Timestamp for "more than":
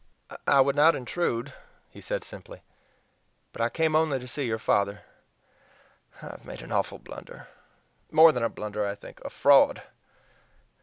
8.09-8.41